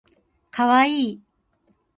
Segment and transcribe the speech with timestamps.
[0.49, 1.21] かわいい